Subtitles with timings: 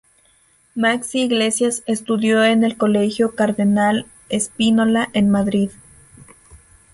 [0.73, 5.69] Maxi Iglesias estudió en el colegio Cardenal Spínola, en Madrid.